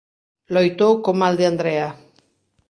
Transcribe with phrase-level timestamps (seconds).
[0.53, 1.87] Loitou co mal de Andrea.